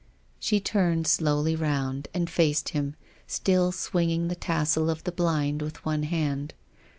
[0.39, 2.95] She turned slowly round and faced him,
[3.27, 6.55] still swinging the tassel of the blind with one hand.